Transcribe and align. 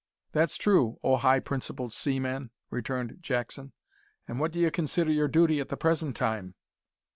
"That's 0.31 0.57
true, 0.57 0.97
O 1.03 1.17
high 1.17 1.39
principled 1.39 1.93
seaman!" 1.93 2.49
returned 2.71 3.17
Jackson; 3.21 3.71
"and 4.27 4.39
what 4.39 4.51
d'ye 4.51 4.71
consider 4.71 5.11
your 5.11 5.27
duty 5.27 5.59
at 5.59 5.69
the 5.69 5.77
present 5.77 6.15
time?" 6.15 6.55